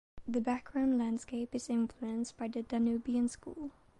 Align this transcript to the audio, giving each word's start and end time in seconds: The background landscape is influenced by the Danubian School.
The 0.27 0.41
background 0.41 0.97
landscape 0.97 1.53
is 1.53 1.69
influenced 1.69 2.35
by 2.35 2.47
the 2.47 2.63
Danubian 2.63 3.29
School. 3.29 3.69